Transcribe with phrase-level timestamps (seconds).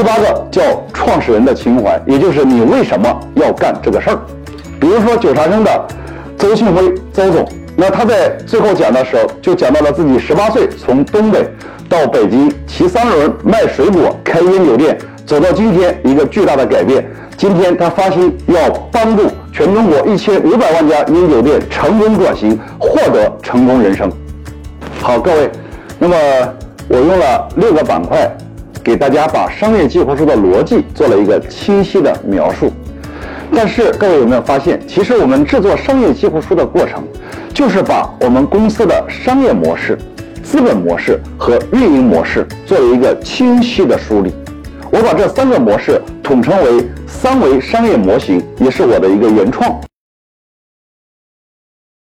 [0.00, 0.62] 第八个叫
[0.94, 4.18] 创始人的情怀，也就是你为什么要干这个事儿。
[4.80, 5.86] 比如说九茶生的
[6.38, 7.46] 邹庆辉邹总，
[7.76, 11.46] 那他在最后讲的时候就讲到了自己十八岁从东北
[11.86, 14.96] 到北京骑三轮卖水果开烟酒店，
[15.26, 17.06] 走到今天一个巨大的改变。
[17.36, 24.10] 今天他发心要帮助全中国一千五百万家烟酒店成功转型，获得成功人生。
[25.02, 25.50] 好，各位，
[25.98, 26.16] 那么
[26.88, 28.34] 我用了六个板块，
[28.82, 32.72] 给大家把商业计划书的逻辑做了一个清晰的描述。
[33.52, 37.02] 但是各位有没有发现，其实我们制作商业计划书的过程，
[37.52, 39.98] 就是把我们公司的商业模式、
[40.42, 44.32] 资本模式和运营模式做了一个清晰的梳理。
[44.92, 49.80] 我把这三个模式统称为三维商业模型，也是我的一个原创。